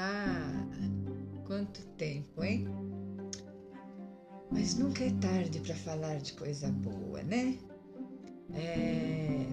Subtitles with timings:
[0.00, 0.66] lá.
[1.46, 2.66] Quanto tempo, hein?
[4.50, 7.58] Mas nunca é tarde para falar de coisa boa, né?
[8.54, 9.46] É...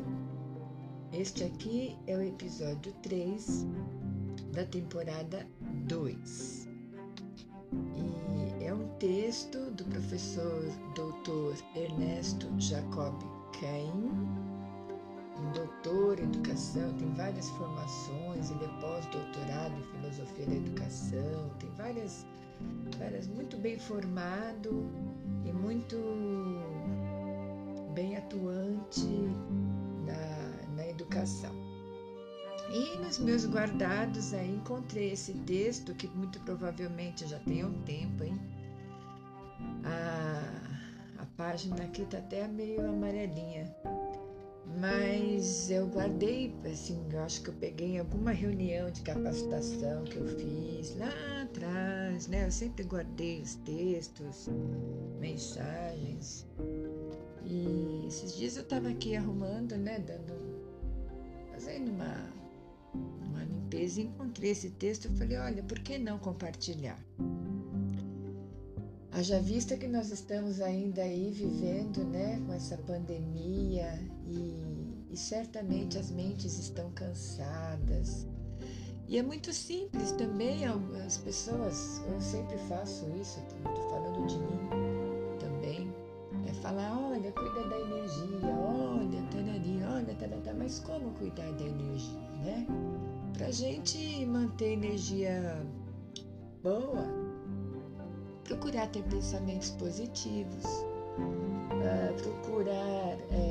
[1.12, 3.66] Este aqui é o episódio 3
[4.54, 5.45] da temporada
[5.88, 6.68] 2.
[7.95, 10.64] E é um texto do professor
[10.95, 13.21] doutor Ernesto Jacob
[13.59, 14.56] Caim, um
[15.54, 22.26] doutor em educação, tem várias formações, ele é pós-doutorado em filosofia da educação, tem várias,
[22.98, 24.86] várias muito bem formado
[25.46, 25.98] e muito
[27.94, 29.08] bem atuante
[30.06, 31.56] na, na educação.
[32.70, 38.23] E nos meus guardados aí encontrei esse texto que muito provavelmente já tem um tempo,
[38.23, 38.38] hein?
[39.86, 43.73] A, a página aqui tá até meio amarelinha.
[44.80, 50.17] Mas eu guardei, assim, eu acho que eu peguei em alguma reunião de capacitação que
[50.17, 52.45] eu fiz lá atrás, né?
[52.45, 54.48] Eu sempre guardei os textos,
[55.20, 56.45] mensagens.
[57.44, 60.00] E esses dias eu tava aqui arrumando, né?
[60.00, 60.33] Dando.
[61.52, 62.38] fazendo uma
[62.94, 67.00] uma limpeza e encontrei esse texto e falei, olha, por que não compartilhar?
[69.11, 74.67] Haja vista que nós estamos ainda aí vivendo né, com essa pandemia e,
[75.18, 78.28] certamente as mentes estão cansadas.
[79.08, 84.70] E é muito simples também, as pessoas, eu sempre faço isso, estou falando de mim
[85.40, 85.94] também,
[86.45, 92.30] é falar, olha, cuida da energia, olha, tarari, olha, tarari, mas como cuidar da energia,
[92.44, 92.68] né?
[93.34, 95.66] Para a gente manter energia
[96.62, 97.06] boa,
[98.44, 100.66] procurar ter pensamentos positivos,
[101.18, 103.47] uh, procurar é,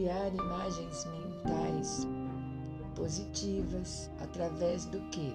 [0.00, 2.06] criar imagens mentais
[2.96, 5.34] positivas através do que?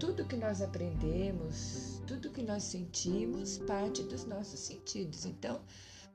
[0.00, 5.26] Tudo que nós aprendemos, tudo que nós sentimos, parte dos nossos sentidos.
[5.26, 5.60] Então,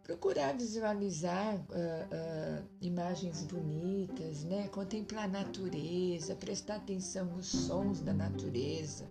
[0.04, 4.68] procurar visualizar uh, uh, imagens bonitas, né?
[4.70, 9.08] contemplar a natureza, prestar atenção nos sons da natureza,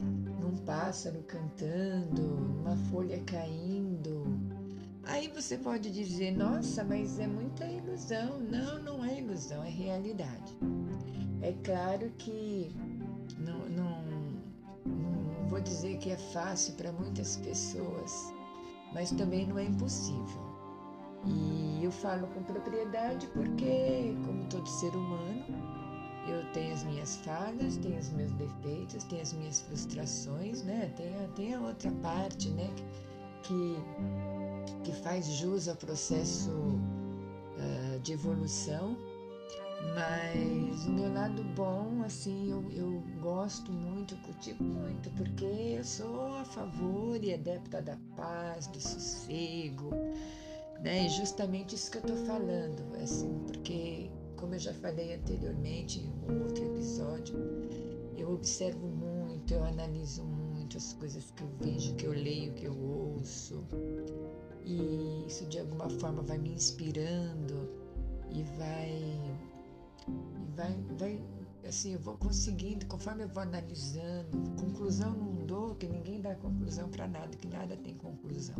[0.00, 4.59] num pássaro cantando, numa folha caindo.
[5.04, 8.40] Aí você pode dizer, nossa, mas é muita ilusão.
[8.40, 10.58] Não, não é ilusão, é realidade.
[11.42, 12.70] É claro que
[13.38, 14.02] não, não,
[14.86, 18.32] não vou dizer que é fácil para muitas pessoas
[18.92, 20.50] mas também não é impossível.
[21.26, 25.44] E eu falo com propriedade porque, como todo ser humano,
[26.26, 30.92] eu tenho as minhas falhas, tenho os meus defeitos, tenho as minhas frustrações, né?
[30.96, 32.70] Tem, a, tem a outra parte, né?
[33.42, 33.76] Que,
[34.84, 38.96] que faz jus ao processo uh, de evolução.
[39.94, 46.36] Mas o meu lado bom, assim, eu, eu gosto muito, cultivo muito, porque eu sou
[46.36, 49.90] a favor e adepta da paz, do sossego,
[50.82, 51.06] né?
[51.06, 56.30] E justamente isso que eu tô falando, assim, porque, como eu já falei anteriormente em
[56.30, 57.36] um outro episódio,
[58.18, 62.64] eu observo muito, eu analiso muito as coisas que eu vejo, que eu leio, que
[62.64, 63.64] eu ouço,
[64.64, 67.68] e isso de alguma forma vai me inspirando
[68.30, 68.90] e vai
[70.08, 71.20] e vai, vai
[71.66, 76.88] assim, eu vou conseguindo, conforme eu vou analisando, conclusão não dou, que ninguém dá conclusão
[76.88, 78.56] para nada, que nada tem conclusão,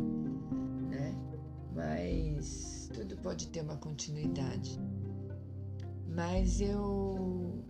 [0.89, 1.13] né?
[1.75, 4.79] Mas tudo pode ter uma continuidade.
[6.07, 7.63] Mas eu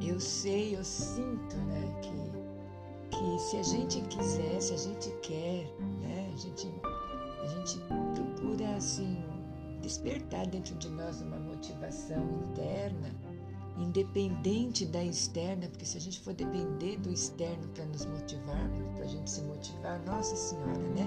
[0.00, 5.64] eu sei, eu sinto, né, que, que se a gente quiser, se a gente quer,
[6.00, 6.68] né, a gente,
[7.42, 7.78] a gente
[8.14, 9.24] procura assim
[9.80, 13.14] despertar dentro de nós uma motivação interna,
[13.78, 19.04] independente da externa, porque se a gente for depender do externo para nos motivar, para
[19.04, 21.06] a gente se motivar, Nossa Senhora, né?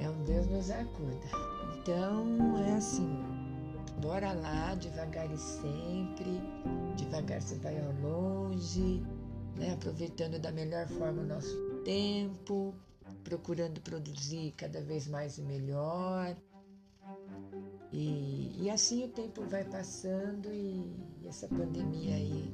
[0.00, 1.28] É um Deus nos acuda.
[1.76, 3.22] Então é assim,
[4.00, 6.40] bora lá, devagar e sempre,
[6.96, 9.02] devagar você vai ao longe,
[9.56, 9.74] né?
[9.74, 11.54] aproveitando da melhor forma o nosso
[11.84, 12.74] tempo,
[13.22, 16.36] procurando produzir cada vez mais e melhor.
[17.92, 22.52] E, e assim o tempo vai passando e, e essa pandemia aí,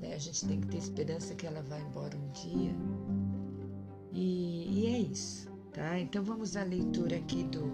[0.00, 2.74] né, a gente tem que ter esperança que ela vai embora um dia.
[4.12, 5.98] E, e é isso, tá?
[5.98, 7.70] Então vamos à leitura aqui do,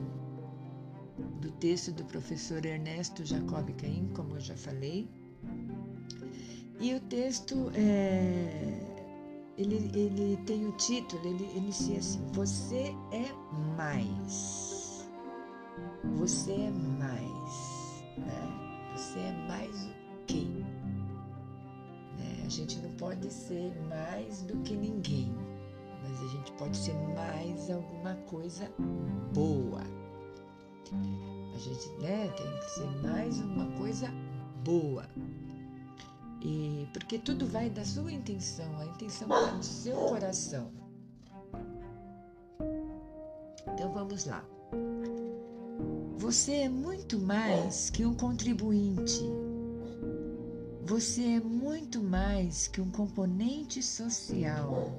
[1.40, 5.08] do texto do professor Ernesto Jacob Caim, como eu já falei.
[6.80, 8.87] E o texto é,
[9.58, 13.32] ele, ele tem o título, ele inicia assim: Você é
[13.76, 15.08] mais.
[16.16, 18.92] Você é mais, né?
[18.96, 20.46] Você é mais o quê?
[20.46, 20.68] Né?
[22.48, 25.32] gente não pode ser mais do que ninguém,
[26.02, 28.70] mas a gente pode ser mais alguma coisa
[29.32, 29.82] boa.
[31.54, 34.08] A gente né, tem que ser mais uma coisa
[34.64, 35.08] boa.
[36.40, 40.70] E porque tudo vai da sua intenção, a intenção vai do seu coração.
[43.74, 44.44] Então vamos lá.
[46.16, 49.22] Você é muito mais que um contribuinte.
[50.84, 54.92] Você é muito mais que um componente social.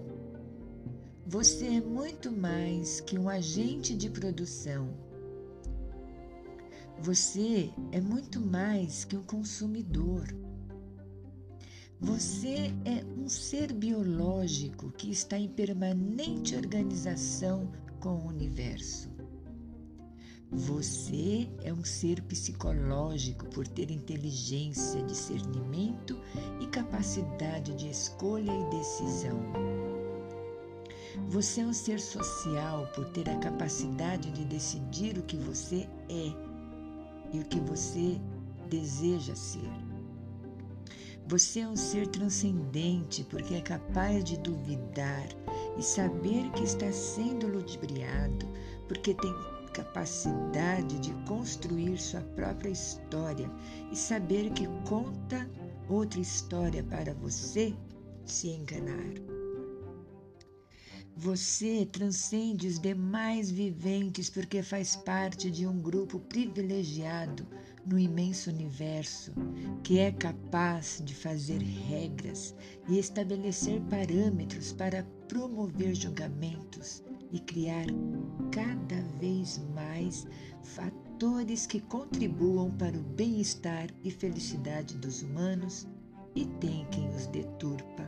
[1.26, 4.90] Você é muito mais que um agente de produção.
[7.02, 10.28] Você é muito mais que um consumidor.
[12.02, 17.70] Você é um ser biológico que está em permanente organização
[18.00, 19.10] com o universo.
[20.50, 26.18] Você é um ser psicológico por ter inteligência, discernimento
[26.62, 29.38] e capacidade de escolha e decisão.
[31.28, 36.34] Você é um ser social por ter a capacidade de decidir o que você é
[37.34, 38.18] e o que você
[38.70, 39.89] deseja ser.
[41.30, 45.28] Você é um ser transcendente porque é capaz de duvidar
[45.78, 48.48] e saber que está sendo ludibriado,
[48.88, 49.32] porque tem
[49.72, 53.48] capacidade de construir sua própria história
[53.92, 55.48] e saber que conta
[55.88, 57.76] outra história para você
[58.26, 59.14] se enganar.
[61.16, 67.46] Você transcende os demais viventes porque faz parte de um grupo privilegiado
[67.90, 69.34] no imenso universo
[69.84, 72.56] que é capaz de fazer regras
[72.88, 77.86] e estabelecer parâmetros para promover julgamentos e criar
[78.52, 80.28] cada vez mais
[80.64, 85.88] fatores que contribuam para o bem-estar e felicidade dos humanos
[86.36, 88.08] e tem quem os deturpa.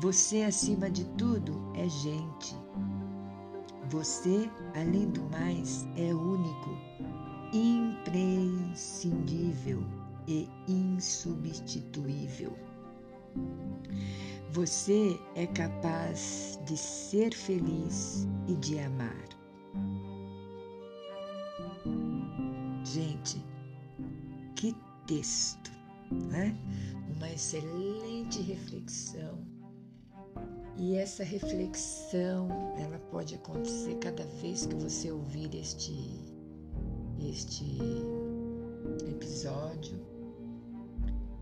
[0.00, 2.56] Você, acima de tudo, é gente.
[3.90, 6.70] Você, além do mais, é único,
[7.52, 9.84] imprescindível
[10.26, 12.56] e insubstituível.
[14.50, 19.24] Você é capaz de ser feliz e de amar.
[22.84, 23.42] Gente,
[24.56, 24.76] que
[25.06, 25.70] texto,
[26.10, 26.54] né?
[27.16, 29.38] Uma excelente reflexão
[30.80, 32.48] e essa reflexão,
[32.78, 35.92] ela pode acontecer cada vez que você ouvir este
[37.28, 37.64] este
[39.08, 39.98] episódio.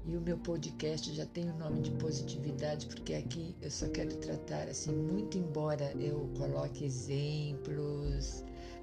[0.06, 4.16] E o meu podcast já tem o nome de positividade, porque aqui eu só quero
[4.16, 8.42] tratar assim, muito embora eu coloque exemplos,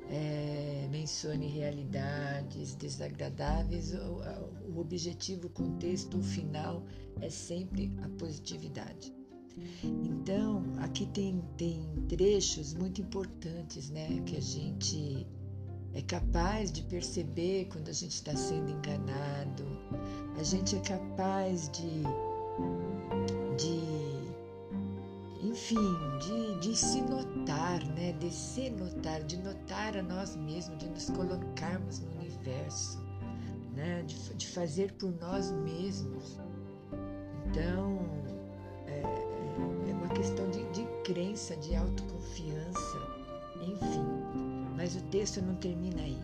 [0.09, 4.21] é, mencione realidades desagradáveis, o,
[4.75, 6.83] o objetivo, o contexto, o final
[7.21, 9.11] é sempre a positividade.
[9.83, 15.25] Então, aqui tem, tem trechos muito importantes, né, que a gente
[15.95, 19.65] é capaz de perceber quando a gente está sendo enganado,
[20.37, 22.03] a gente é capaz de,
[23.57, 25.77] de enfim,
[26.19, 31.09] de, de se notar, né, de se notar, de notar a nós mesmos, de nos
[31.09, 32.99] colocarmos no universo,
[33.73, 36.37] né, de, de fazer por nós mesmos.
[37.47, 38.05] Então,
[40.15, 42.97] questão de, de crença, de autoconfiança,
[43.61, 44.14] enfim.
[44.85, 46.21] Mas o texto não termina aí.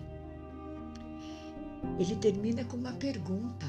[1.99, 3.65] Ele termina com uma pergunta.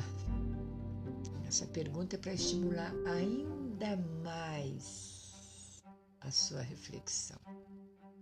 [1.48, 5.82] Essa pergunta é para estimular ainda mais
[6.20, 7.38] a sua reflexão.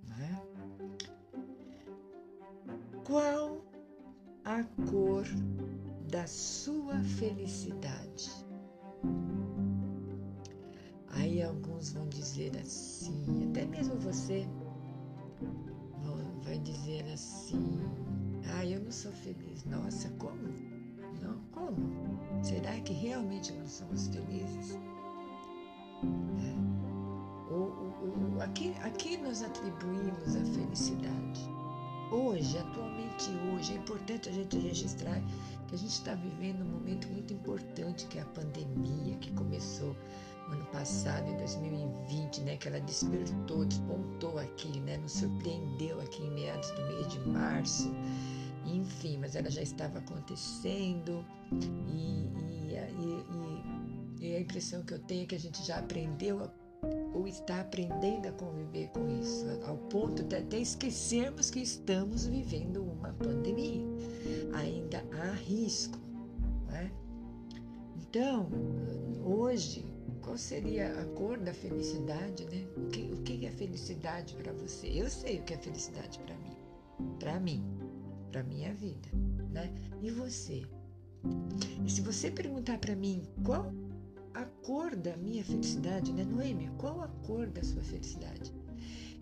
[0.07, 0.43] Né?
[3.05, 3.65] Qual
[4.45, 5.25] a cor
[6.09, 8.31] da sua felicidade?
[11.09, 14.47] Aí alguns vão dizer assim, até mesmo você
[16.61, 17.81] dizer assim,
[18.55, 19.65] ah, eu não sou feliz.
[19.65, 20.49] Nossa, como?
[21.21, 22.21] Não, como?
[22.43, 24.79] Será que realmente não somos felizes?
[26.39, 27.53] É.
[27.53, 31.41] O, o, o, aqui, aqui nós atribuímos a felicidade.
[32.13, 35.23] Hoje, atualmente hoje, é importante a gente registrar
[35.69, 39.95] que a gente está vivendo um momento muito importante, que é a pandemia, que começou
[40.53, 46.31] ano passado, em 2020, né, que ela despertou, despontou aqui, né, nos surpreendeu aqui em
[46.33, 47.91] meados do mês de março,
[48.67, 51.25] enfim, mas ela já estava acontecendo
[51.89, 53.25] e, e,
[54.21, 56.51] e, e a impressão que eu tenho é que a gente já aprendeu a
[57.13, 62.83] ou está aprendendo a conviver com isso, ao ponto de até esquecermos que estamos vivendo
[62.83, 63.85] uma pandemia.
[64.55, 65.99] Ainda há risco.
[66.69, 66.91] Né?
[67.97, 68.49] Então,
[69.25, 69.85] hoje,
[70.31, 72.65] qual seria a cor da felicidade, né?
[72.77, 74.87] O que, o que é felicidade para você?
[74.87, 76.57] Eu sei o que é felicidade para mim.
[77.19, 77.65] Para mim,
[78.31, 79.09] para minha vida,
[79.51, 79.75] né?
[80.01, 80.63] E você?
[81.85, 83.73] E se você perguntar para mim qual
[84.33, 86.71] a cor da minha felicidade, né, Noemi?
[86.79, 88.55] Qual a cor da sua felicidade?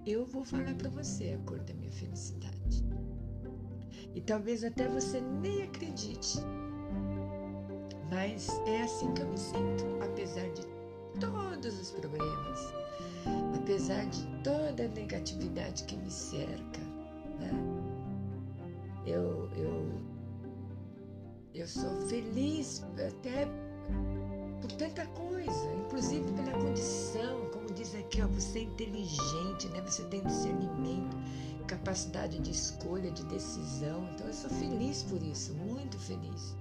[0.05, 2.85] Eu vou falar para você a cor da minha felicidade.
[4.15, 6.37] E talvez até você nem acredite,
[8.11, 10.78] mas é assim que eu me sinto, apesar de
[11.21, 12.73] todos os problemas,
[13.57, 16.81] apesar de toda a negatividade que me cerca,
[17.41, 17.51] né?
[19.07, 20.01] Eu, eu,
[21.55, 23.47] eu sou feliz até
[24.61, 29.81] por tanta coisa, inclusive pela condição, como diz aqui, ó, você é inteligente, né?
[29.83, 31.17] Você tem discernimento,
[31.67, 34.09] capacidade de escolha, de decisão.
[34.15, 36.57] Então eu sou feliz por isso, muito feliz,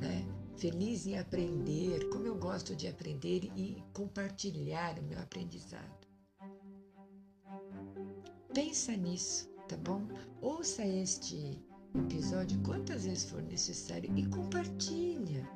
[0.00, 0.24] né?
[0.56, 6.06] Feliz em aprender, como eu gosto de aprender e compartilhar o meu aprendizado.
[8.54, 10.08] Pensa nisso, tá bom?
[10.40, 11.62] Ouça este
[11.94, 15.46] episódio quantas vezes for necessário e compartilha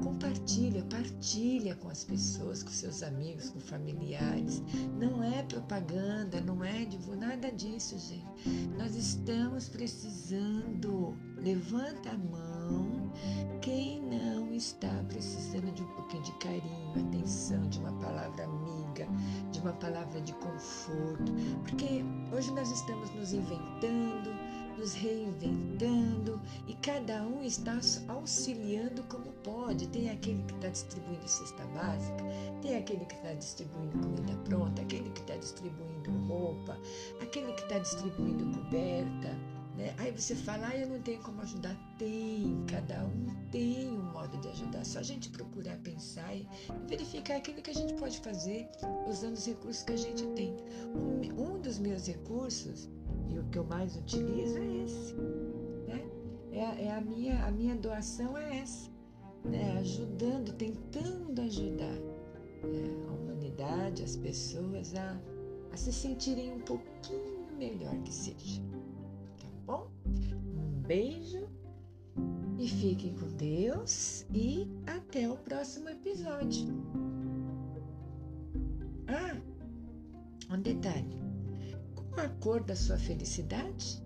[0.00, 4.62] Compartilha, partilha com as pessoas, com seus amigos, com familiares.
[4.98, 6.86] Não é propaganda, não é
[7.18, 8.48] nada disso, gente.
[8.78, 11.16] Nós estamos precisando.
[11.36, 13.12] Levanta a mão
[13.60, 19.06] quem não está precisando de um pouquinho de carinho, atenção, de uma palavra amiga,
[19.50, 21.32] de uma palavra de conforto.
[21.62, 24.30] Porque hoje nós estamos nos inventando,
[24.78, 29.88] nos reinventando e cada um está auxiliando como pode.
[29.88, 32.24] Tem aquele que está distribuindo cesta básica,
[32.60, 36.78] tem aquele que está distribuindo comida pronta, aquele que está distribuindo roupa,
[37.20, 39.36] aquele que está distribuindo coberta.
[39.76, 39.94] Né?
[39.98, 41.76] Aí você fala, ah, eu não tenho como ajudar.
[41.98, 44.84] Tem, cada um tem um modo de ajudar.
[44.84, 46.46] Só a gente procurar pensar e
[46.86, 48.68] verificar aquilo que a gente pode fazer
[49.08, 50.54] usando os recursos que a gente tem.
[50.94, 52.88] Um, um dos meus recursos
[53.28, 55.14] e o que eu mais utilizo é esse.
[55.14, 56.04] Né?
[56.52, 58.90] É, a, é a, minha, a minha doação é essa.
[59.44, 59.78] Né?
[59.78, 61.98] Ajudando, tentando ajudar
[62.62, 63.06] né?
[63.08, 65.20] a humanidade, as pessoas a,
[65.72, 68.62] a se sentirem um pouquinho melhor que seja.
[69.38, 69.90] Tá bom?
[70.06, 71.48] Um beijo
[72.58, 76.68] e fiquem com Deus e até o próximo episódio.
[79.08, 79.36] Ah,
[80.54, 81.21] um detalhe.
[82.16, 84.02] A cor da sua felicidade?